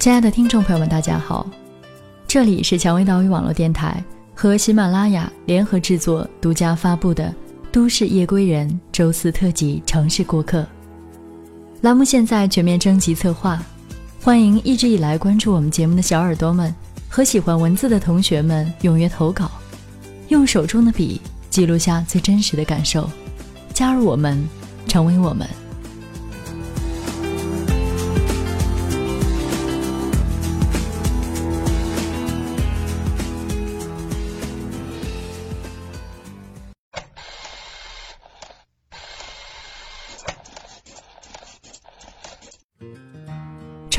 [0.00, 1.46] 亲爱的听众朋友们，大家好，
[2.26, 4.02] 这里是蔷薇岛屿网络电台
[4.34, 7.24] 和喜马拉雅联合制作、独家发布的
[7.70, 10.62] 《都市夜归人》周四特辑《城市过客》
[11.82, 13.62] 栏目，现在全面征集策划，
[14.22, 16.74] 欢迎一直以来关注我们节目的小耳朵们
[17.06, 19.50] 和喜欢文字的同学们踊跃投稿，
[20.28, 23.06] 用手中的笔记录下最真实的感受，
[23.74, 24.42] 加入我们，
[24.88, 25.46] 成为我们。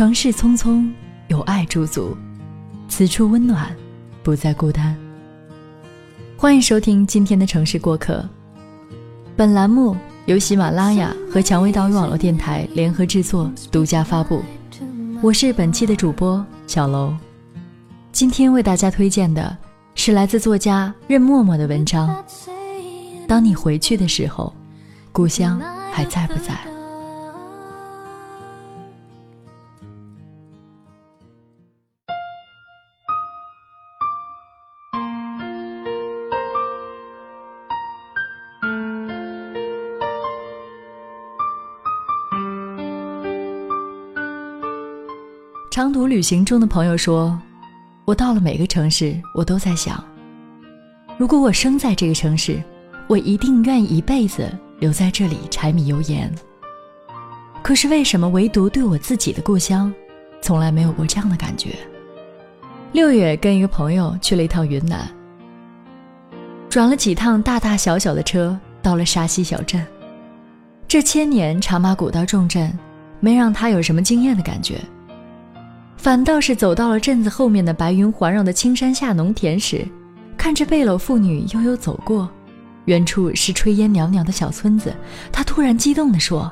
[0.02, 0.92] 城市匆匆，
[1.28, 2.18] 有爱驻足，
[2.90, 3.72] 此处温暖，
[4.24, 4.98] 不再孤单。
[6.36, 8.28] 欢迎收听今天的城市过客。
[9.36, 14.42] 本栏目由喜马拉雅和蔷薇岛屿网络电台联合制作、独家发布。
[15.22, 17.16] 我是本期的主播小楼。
[18.12, 19.56] 今天为大家推荐的
[19.94, 22.26] 是来自作家任默默的文章。
[23.28, 24.52] 当你回去的时候，
[25.12, 26.71] 故乡还在不在？
[45.72, 47.40] 长途旅行中的朋友说
[48.04, 50.04] ：“我到了每个城市，我都在想，
[51.18, 52.62] 如果我生在这个城市，
[53.08, 56.30] 我一定愿意一辈子留在这里柴米油盐。
[57.62, 59.94] 可是为什么唯独对我自己的故乡，
[60.42, 61.70] 从来没有过这样的感觉？”
[62.92, 65.10] 六月跟一个朋友去了一趟云南，
[66.68, 69.82] 转了几趟大大小小的车，到了沙溪小镇。
[70.86, 72.78] 这千年茶马古道重镇，
[73.22, 74.78] 没让他有什么惊艳的感觉。
[76.02, 79.88] 反倒是走到了镇子后面的白云环绕的青山下农田时，
[80.36, 82.28] 看着背篓妇女悠悠走过，
[82.86, 84.92] 远处是炊烟袅袅的小村子，
[85.32, 86.52] 他突然激动地说：“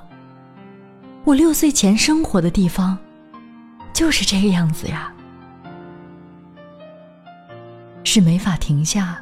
[1.25, 2.95] 我六岁前生活的地方，
[3.91, 5.11] 就是这个样子呀！”
[8.05, 9.19] 是没法停下，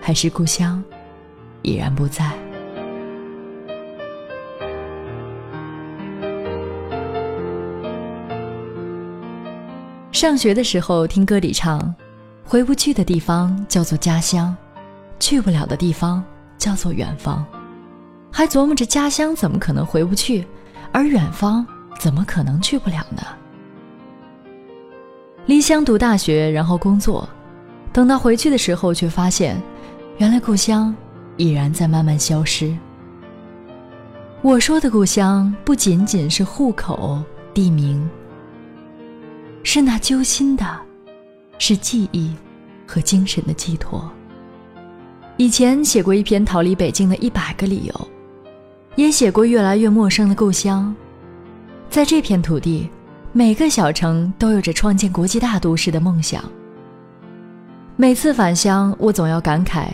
[0.00, 0.82] 还是故乡
[1.62, 2.32] 已然不在？
[10.22, 11.92] 上学的时候，听歌里唱
[12.46, 14.56] ：“回不去的地方叫做家乡，
[15.18, 16.22] 去不了的地方
[16.56, 17.44] 叫做远方。”
[18.30, 20.46] 还琢磨着家乡怎么可能回不去，
[20.92, 21.66] 而远方
[21.98, 23.20] 怎么可能去不了呢？
[25.46, 27.28] 离乡读大学，然后工作，
[27.92, 29.60] 等到回去的时候，却发现，
[30.18, 30.94] 原来故乡
[31.36, 32.72] 已然在慢慢消失。
[34.40, 37.20] 我说的故乡，不仅仅是户口、
[37.52, 38.08] 地名。
[39.62, 40.64] 是那揪心的，
[41.58, 42.32] 是记忆
[42.86, 44.10] 和精神的寄托。
[45.36, 48.08] 以前写过一篇逃离北京的一百个理由，
[48.96, 50.94] 也写过越来越陌生的故乡。
[51.88, 52.88] 在这片土地，
[53.32, 56.44] 每个小城都有着创建国际大都市的梦想。
[57.96, 59.88] 每次返乡，我总要感慨，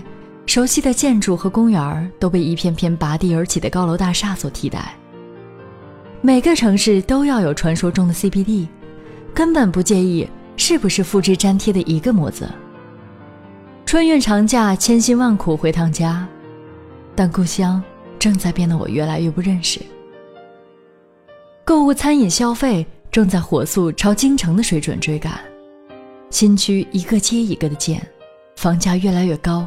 [0.47, 4.95] 熟悉的建筑和公园都被一片片拔地而起的高楼大厦所替代。
[6.21, 8.67] 每个城市都要有传说中的 CBD。
[9.35, 12.49] 根本不介意是不是复制粘贴的一个模子。
[13.87, 16.27] 春运长假，千辛万苦回趟家，
[17.15, 17.83] 但故乡
[18.19, 19.81] 正在变得我越来越不认识。
[21.65, 25.39] 购物、餐饮消费正在火速朝京城的水准追赶，
[26.31, 28.07] 新区一个接一个的建，
[28.57, 29.67] 房价越来越高，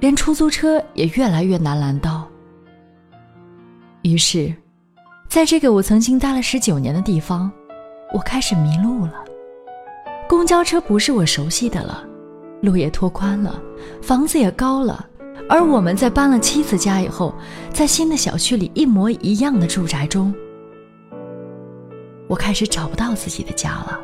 [0.00, 2.28] 连出租车也越来越难拦到。
[4.02, 4.52] 于是，
[5.28, 7.50] 在这个我曾经待了十九年的地方。
[8.12, 9.24] 我开始迷路了，
[10.28, 12.04] 公交车不是我熟悉的了，
[12.60, 13.58] 路也拓宽了，
[14.02, 15.08] 房子也高了，
[15.48, 17.34] 而我们在搬了妻子家以后，
[17.72, 20.34] 在新的小区里一模一样的住宅中，
[22.28, 23.98] 我开始找不到自己的家了。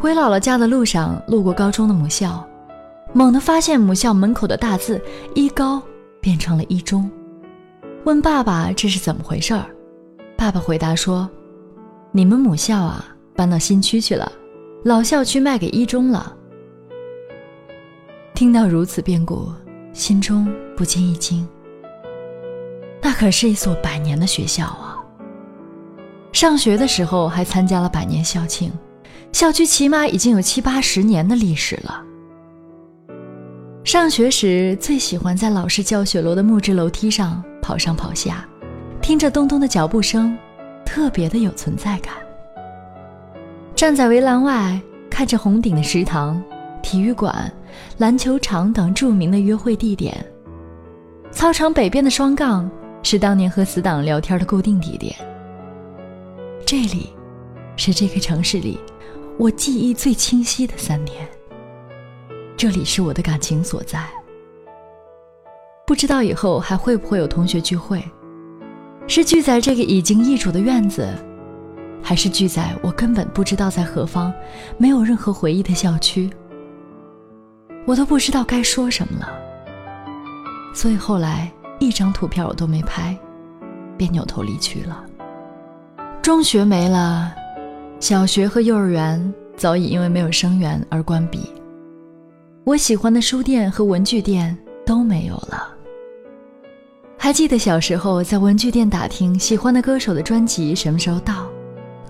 [0.00, 2.44] 回姥姥家的路上，路过高中的母校，
[3.12, 5.00] 猛地发现母校门口的大字
[5.34, 5.80] “一高”
[6.20, 7.08] 变成了一中。
[8.06, 9.66] 问爸爸这是怎么回事儿？
[10.38, 11.28] 爸爸回答说
[12.14, 13.04] ：“你们母校啊，
[13.34, 14.30] 搬到新区去了，
[14.84, 16.32] 老校区卖给一中了。”
[18.32, 19.48] 听到如此变故，
[19.92, 21.44] 心中不禁一惊。
[23.02, 25.02] 那可是一所百年的学校啊！
[26.30, 28.70] 上学的时候还参加了百年校庆，
[29.32, 32.04] 校区起码已经有七八十年的历史了。
[33.82, 37.42] 上学时最喜欢在老师教学楼的木质楼梯上。
[37.66, 38.48] 跑上跑下，
[39.02, 40.38] 听着咚咚的脚步声，
[40.84, 42.14] 特别的有存在感。
[43.74, 44.80] 站在围栏外，
[45.10, 46.40] 看着红顶的食堂、
[46.80, 47.52] 体育馆、
[47.98, 50.24] 篮球场等著名的约会地点。
[51.32, 52.70] 操场北边的双杠
[53.02, 55.16] 是当年和死党聊天的固定地点。
[56.64, 57.12] 这里，
[57.74, 58.78] 是这个城市里
[59.36, 61.26] 我记忆最清晰的三年。
[62.56, 64.06] 这里是我的感情所在。
[65.86, 68.02] 不知道以后还会不会有同学聚会，
[69.06, 71.08] 是聚在这个已经易主的院子，
[72.02, 74.34] 还是聚在我根本不知道在何方、
[74.78, 76.28] 没有任何回忆的校区？
[77.86, 79.28] 我都不知道该说什么了。
[80.74, 81.48] 所以后来
[81.78, 83.16] 一张图片我都没拍，
[83.96, 85.04] 便扭头离去了。
[86.20, 87.32] 中学没了，
[88.00, 91.48] 小学和幼儿园早已因为没有生源而关闭。
[92.64, 95.75] 我喜欢的书店和文具店都没有了。
[97.18, 101.46] 还记得小时候在文具店打听喜欢的歌手的专辑什么时候到，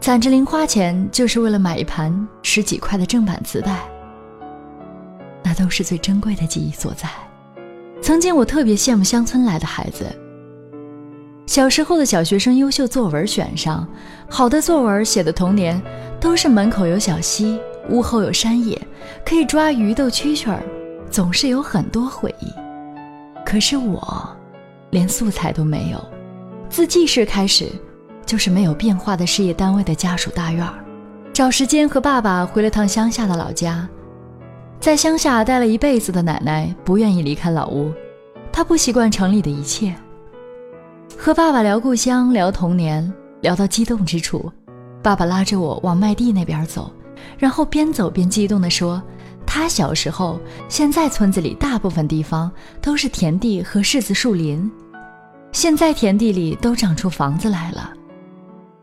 [0.00, 3.88] 攒着零花钱就是为了买一盘十几块的正版磁带。
[5.42, 7.08] 那都是最珍贵的记忆所在。
[8.02, 10.04] 曾经我特别羡慕乡村来的孩子。
[11.46, 13.86] 小时候的小学生优秀作文选上，
[14.28, 15.80] 好的作文写的童年，
[16.20, 17.58] 都是门口有小溪，
[17.88, 18.78] 屋后有山野，
[19.24, 20.60] 可以抓鱼逗蛐蛐儿，
[21.08, 22.52] 总是有很多回忆。
[23.44, 24.28] 可是我，
[24.90, 26.04] 连素材都没有，
[26.68, 27.70] 自记事开始，
[28.24, 30.74] 就是没有变化的事业单位的家属大院儿。
[31.32, 33.86] 找时间和爸爸回了趟乡下的老家，
[34.80, 37.92] 在乡下待了一辈子的奶奶不愿意离开老屋，
[38.50, 39.94] 她不习惯城里的一切。
[41.18, 43.12] 和爸爸聊故乡，聊童年，
[43.42, 44.50] 聊到激动之处，
[45.02, 46.90] 爸爸拉着我往麦地那边走，
[47.38, 49.02] 然后边走边激动地说
[49.56, 50.38] ：“他小时候，
[50.68, 54.70] 现在村子里大部分地方都是田地和柿子树林，
[55.50, 57.90] 现在田地里都长出房子来了。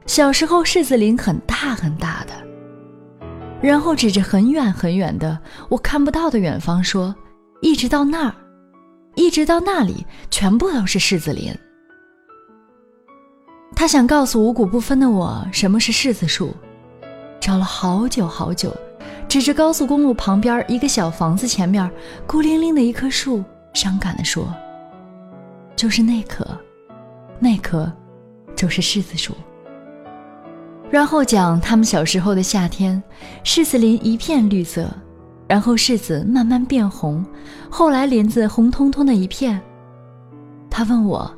[0.08, 2.34] 小时候柿子林很大很大的。”
[3.62, 5.38] 然后指着很远很远的
[5.70, 7.14] 我看不到的远方说
[7.62, 8.34] ：“一直到那儿，
[9.14, 11.54] 一直到那里，全部都是柿子林。”
[13.78, 16.52] 他想告诉五谷不分的我什么是柿子树，
[17.40, 18.76] 找了好久好久，
[19.34, 21.90] 指着高速公路旁边一个小房子前面
[22.28, 23.44] 孤零零的一棵树，
[23.74, 24.46] 伤感地说
[25.76, 26.46] ：“就是那棵，
[27.40, 27.92] 那棵，
[28.56, 29.34] 就是柿子树。”
[30.92, 33.02] 然后讲他们小时候的夏天，
[33.44, 34.88] 柿子林一片绿色，
[35.48, 37.26] 然后柿子慢慢变红，
[37.72, 39.60] 后来林子红彤彤的一片。
[40.70, 41.36] 他问我。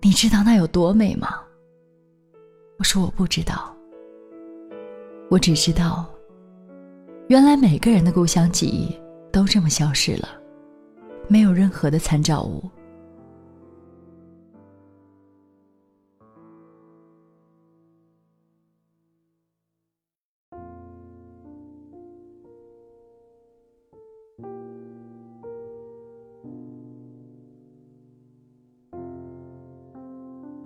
[0.00, 1.28] 你知道那有多美吗？
[2.78, 3.74] 我说我不知道。
[5.28, 6.06] 我只知道，
[7.28, 8.94] 原来每个人的故乡记忆
[9.32, 10.28] 都这么消失了，
[11.28, 12.62] 没有任何的参照物。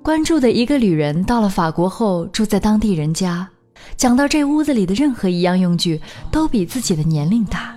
[0.02, 3.48] 关注的一个旅人到了法国后，住在当地人家，
[3.96, 6.00] 讲到这屋子里的任何一样用具
[6.30, 7.74] 都比自己的年龄大，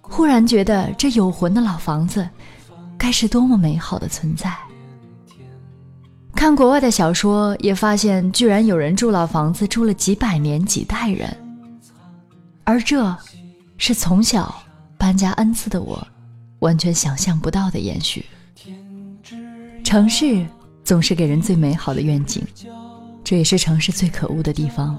[0.00, 2.28] 忽然觉得这有魂的老房子，
[2.98, 4.56] 该是多么美好的存在。
[6.34, 11.36] 看国外的小说，也发现居然有人住老房子住了几百年几代人，
[12.64, 13.16] 而这，
[13.78, 14.62] 是从小
[14.98, 16.06] 搬家 n 次的我，
[16.60, 18.24] 完全想象不到的延续。
[19.84, 20.44] 城市。
[20.84, 22.42] 总是给人最美好的愿景，
[23.24, 24.98] 这也是城市最可恶的地方。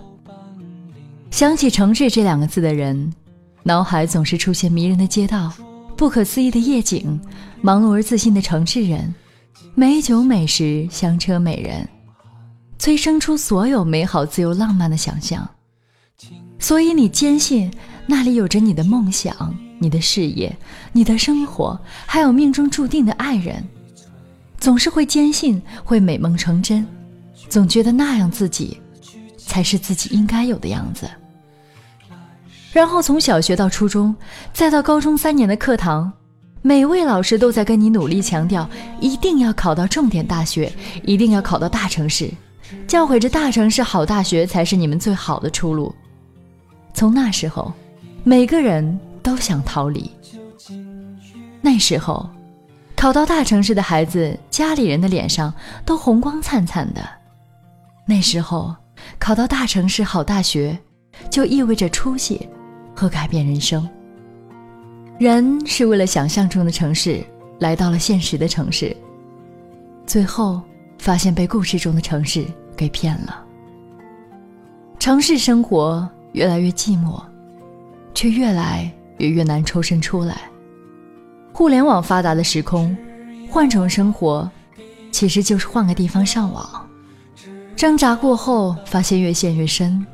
[1.31, 3.11] 想起城市这两个字的人，
[3.63, 5.51] 脑海总是出现迷人的街道、
[5.97, 7.19] 不可思议的夜景、
[7.61, 9.13] 忙碌而自信的城市人、
[9.73, 11.87] 美酒美食、香车美人，
[12.77, 15.47] 催生出所有美好、自由、浪漫的想象。
[16.59, 17.71] 所以你坚信
[18.05, 20.55] 那里有着你的梦想、你的事业、
[20.91, 23.61] 你的生活，还有命中注定的爱人。
[24.59, 26.87] 总是会坚信会美梦成真，
[27.53, 28.81] 总觉得那样自己
[29.37, 31.07] 才是自己应该有的样子。
[32.71, 34.15] 然后从小学到初中，
[34.51, 36.11] 再到高中三年的课堂，
[36.63, 38.67] 每位老师都在跟你努力强调，
[38.99, 42.27] 一定要考到重点大学，一定要考到大城市，
[42.87, 45.93] 教诲着大城市好大学才是你们最好的出路。
[46.91, 47.71] 从那时候，
[48.23, 50.09] 每个人都想逃离。
[51.61, 52.27] 那时候。
[52.95, 55.53] 考到大城市的孩子，家里人的脸上
[55.85, 57.01] 都红光灿灿的。
[58.05, 58.75] 那时候，
[59.17, 60.77] 考到大城市好大学，
[61.29, 62.47] 就意味着出息
[62.93, 63.87] 和改变人生。
[65.19, 67.23] 人是为了想象中的城市
[67.59, 68.95] 来到了现实的城市，
[70.05, 70.61] 最后
[70.99, 72.45] 发现被故事中的城市
[72.75, 73.45] 给骗了。
[74.99, 77.21] 城市生活越来越寂寞，
[78.13, 80.41] 却越来越越难抽身出来。
[81.53, 82.95] 互联网发达的时空，
[83.49, 84.49] 换种生活，
[85.11, 86.82] 其实就是换个地方上网。
[87.75, 90.05] 挣扎过后，发现越陷越深，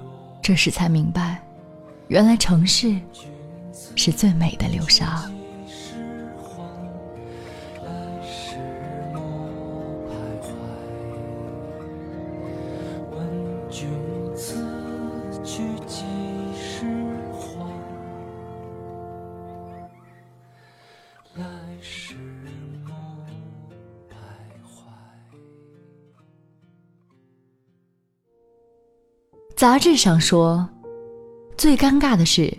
[0.42, 1.40] 这时才明白，
[2.08, 3.00] 原来城市
[3.96, 5.30] 是最美的流沙。
[29.60, 30.70] 杂志上说，
[31.58, 32.58] 最尴尬的是，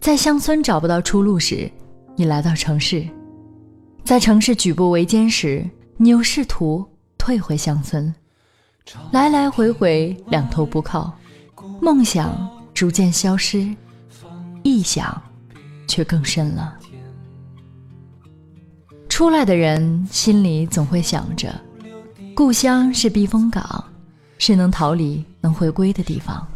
[0.00, 1.70] 在乡村找不到出路时，
[2.16, 3.06] 你来到城市；
[4.02, 8.14] 在城市举步维艰时，你又试图退回乡村。
[9.10, 11.12] 来来回回，两头不靠，
[11.82, 13.58] 梦想逐渐消失，
[14.64, 15.22] 臆想
[15.86, 16.78] 却更深了。
[19.06, 21.54] 出来的人心里总会想着，
[22.34, 23.84] 故乡是避风港。
[24.38, 26.46] 是能逃离、能回归的地方，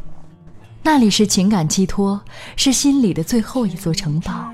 [0.82, 2.18] 那里是情感寄托，
[2.56, 4.46] 是心里的最后一座城堡。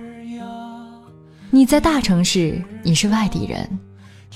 [1.51, 3.79] 你在大城市，你是外地人，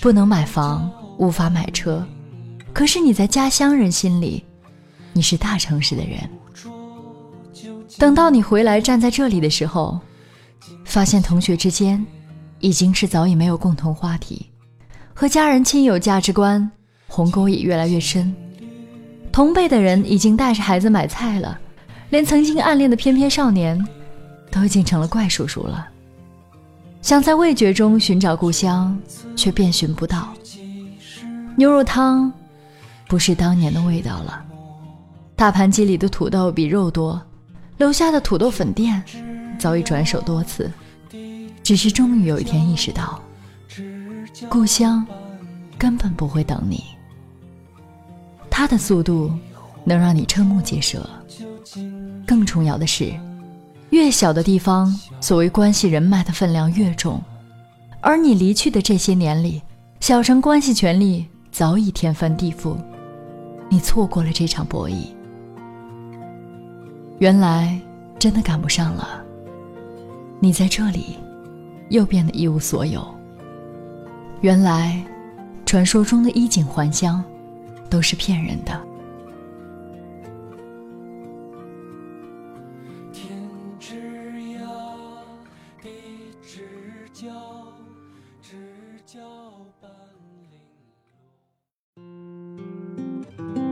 [0.00, 0.88] 不能买房，
[1.19, 2.07] 无法买车，
[2.75, 4.45] 可是你在家乡人心里，
[5.15, 6.19] 你是大城市的人。
[7.99, 9.99] 等到你回来站在这里的时候，
[10.85, 12.05] 发现同学之间
[12.61, 14.50] 已经是早已没有共同话题，
[15.15, 16.71] 和家人亲友价值观
[17.07, 18.35] 鸿沟也越来越深。
[19.37, 21.61] 同辈的人已经带着孩子买菜了，
[22.09, 23.78] 连曾经暗恋的翩翩少年，
[24.50, 25.87] 都已经成了怪叔叔了。
[27.02, 28.99] 想在味觉中寻找故乡，
[29.37, 30.33] 却遍寻不到。
[31.55, 32.33] 牛肉汤，
[33.09, 34.43] 不是当年的味道了。
[35.37, 37.21] 大盘鸡里的土豆比肉多，
[37.76, 39.05] 楼下的土豆粉店，
[39.59, 40.73] 早已转手多次。
[41.62, 43.21] 只是终于有一天意识到，
[44.49, 45.07] 故乡，
[45.76, 46.83] 根本不会等你。
[48.59, 49.31] 他的速度
[49.85, 51.07] 能让你瞠目结舌。
[52.27, 53.13] 更重要的是，
[53.91, 57.23] 越小的地方，所谓关系人脉的分量越重。
[58.01, 59.61] 而你离去的这些年里，
[60.01, 62.79] 小城关系权力早已天翻地覆，
[63.69, 65.09] 你错过了这场博弈。
[67.19, 67.79] 原来
[68.19, 69.23] 真的赶不上了。
[70.41, 71.19] 你在这里，
[71.91, 73.07] 又变得一无所有。
[74.41, 75.05] 原来，
[75.67, 77.23] 传说中的衣锦还乡。
[77.88, 78.81] 都是骗人的。
[83.12, 83.28] 天
[83.78, 83.95] 之
[84.59, 84.61] 涯，
[85.83, 85.88] 地
[86.43, 86.69] 之
[87.12, 87.28] 角，
[88.43, 88.57] 知
[89.07, 89.21] 交
[89.81, 89.90] 半
[90.50, 90.59] 零
[93.55, 93.62] 落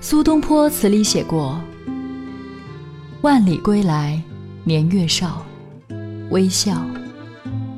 [0.00, 1.60] 苏东坡词里写过
[3.22, 4.22] ：“万里归来，
[4.64, 5.44] 年月少，
[6.30, 6.86] 微笑，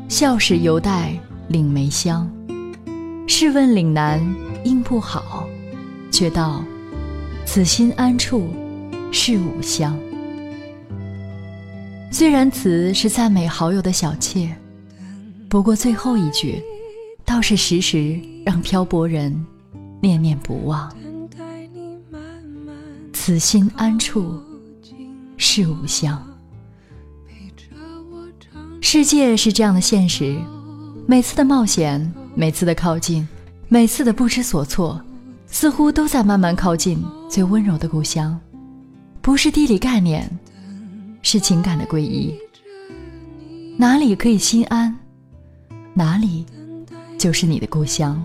[0.08, 1.18] 笑时犹带
[1.49, 2.30] 岭梅香。”
[3.42, 4.20] 试问岭南
[4.64, 5.49] 应不好，
[6.11, 6.62] 却道
[7.47, 8.52] 此心安处
[9.11, 9.99] 是吾乡。
[12.12, 14.54] 虽然词是赞美好友的小妾，
[15.49, 16.62] 不过最后一句，
[17.25, 19.35] 倒是时时让漂泊人
[20.02, 20.94] 念念不忘。
[23.14, 24.38] 此心安处
[25.38, 26.23] 是吾乡。
[28.82, 30.38] 世界是这样的现实，
[31.06, 32.12] 每次的冒险。
[32.40, 33.28] 每次的靠近，
[33.68, 34.99] 每次的不知所措，
[35.47, 38.40] 似乎都在慢慢靠近最温柔的故乡。
[39.20, 40.26] 不是地理概念，
[41.20, 42.35] 是情感的皈依。
[43.76, 44.97] 哪里可以心安，
[45.92, 46.47] 哪里
[47.18, 48.18] 就是你的故乡。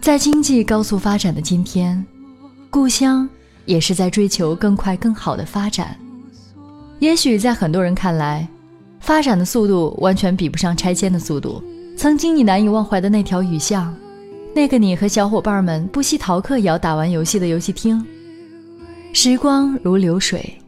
[0.00, 2.04] 在经济高速发展的今天，
[2.68, 3.28] 故乡
[3.64, 5.96] 也是在追求更快更好的发展。
[6.98, 8.48] 也许在很多人看来，
[9.00, 11.62] 发展的速度完全比不上拆迁的速度。
[11.96, 13.94] 曾经你难以忘怀的那条雨巷，
[14.54, 18.04] 那个你和小伙伴们不惜逃课也要打完游戏的游戏厅，
[19.12, 20.58] 时光如流水，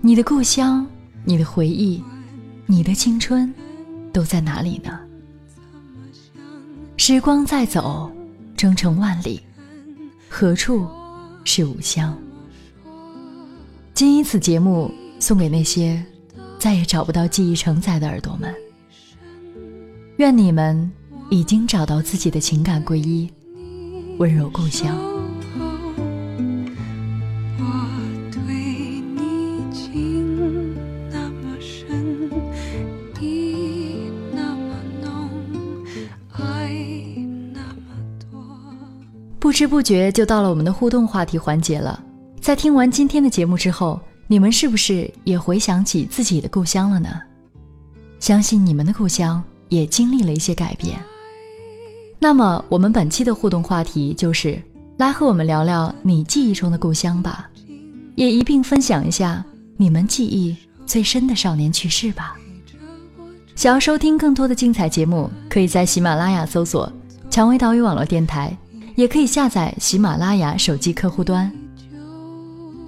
[0.00, 0.86] 你的故乡、
[1.24, 2.02] 你的回忆、
[2.66, 3.52] 你的青春，
[4.12, 4.98] 都在哪里呢？
[6.96, 8.10] 时光在走，
[8.56, 9.40] 征程万里，
[10.28, 10.86] 何处
[11.44, 12.16] 是吾乡？
[13.92, 14.90] 今以此节目。
[15.24, 16.04] 送给那些
[16.58, 18.54] 再也找不到记忆承载的耳朵们，
[20.18, 20.92] 愿你们
[21.30, 23.32] 已经找到自己的情感皈依，
[24.18, 24.94] 温柔故乡。
[39.40, 42.04] 不知不觉就到了我们的互动话题环节了，
[42.42, 43.98] 在听完今天的节目之后。
[44.34, 47.08] 你们是不是也回想起自己的故乡了呢？
[48.18, 50.98] 相信你们的故乡也经历了一些改变。
[52.18, 54.60] 那么，我们本期的互动话题就是
[54.96, 57.48] 来和我们聊聊你记忆中的故乡吧，
[58.16, 59.44] 也一并分享一下
[59.76, 62.36] 你们记忆最深的少年趣事吧。
[63.54, 66.92] 想要收听更多的精彩节目，可以在喜马拉雅搜索
[67.30, 68.52] “蔷薇岛屿网络电台”，
[68.96, 71.48] 也可以下载喜马拉雅手机客户端，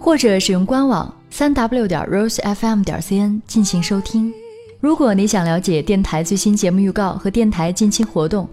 [0.00, 4.33] 或者使用官网三 w 点 rosefm 点 cn 进行收听。
[4.80, 8.49] 如果你想了解电台最新节目预告和电台近期活动，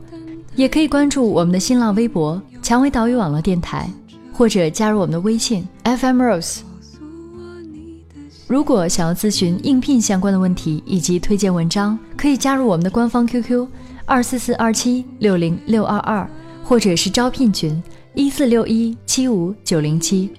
[0.55, 3.89] 也可以关注我们的新浪微博“蔷薇岛屿网络电台”，
[4.33, 6.59] 或者加入我们的微信 FM Rose。
[8.47, 13.67] 如果想要咨询应聘相关的问题以及推荐文章，可以加入我们的官方 QQ
[14.05, 16.29] 二四四二七六零六二二，
[16.63, 17.81] 或者是招聘群
[18.13, 20.29] 一四六一七五九零七。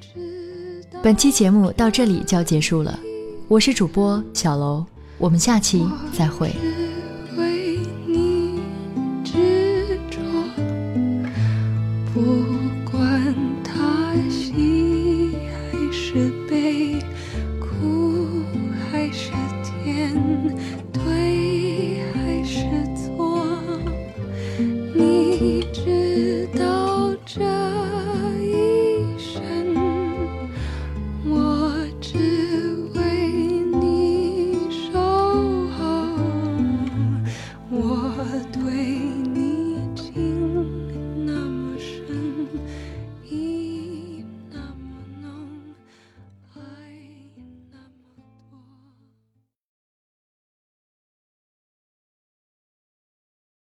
[1.04, 2.98] 本期节目到这里就要结束了，
[3.46, 4.82] 我是主播小楼，
[5.18, 6.50] 我们下期再会。